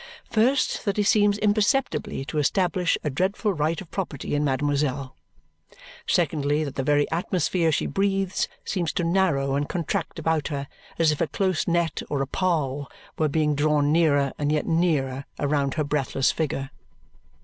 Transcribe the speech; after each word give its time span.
First, 0.31 0.83
that 0.85 0.97
he 0.97 1.03
seems 1.03 1.37
imperceptibly 1.37 2.25
to 2.25 2.39
establish 2.39 2.97
a 3.03 3.11
dreadful 3.11 3.53
right 3.53 3.79
of 3.79 3.91
property 3.91 4.33
in 4.33 4.43
mademoiselle. 4.43 5.15
Secondly, 6.07 6.63
that 6.63 6.73
the 6.73 6.81
very 6.81 7.05
atmosphere 7.11 7.71
she 7.71 7.85
breathes 7.85 8.47
seems 8.65 8.91
to 8.93 9.03
narrow 9.03 9.53
and 9.53 9.69
contract 9.69 10.17
about 10.17 10.47
her 10.47 10.67
as 10.97 11.11
if 11.11 11.21
a 11.21 11.27
close 11.27 11.67
net 11.67 12.01
or 12.09 12.23
a 12.23 12.27
pall 12.27 12.89
were 13.19 13.29
being 13.29 13.53
drawn 13.53 13.91
nearer 13.91 14.33
and 14.39 14.51
yet 14.51 14.65
nearer 14.65 15.25
around 15.39 15.75
her 15.75 15.83
breathless 15.83 16.31
figure. 16.31 16.71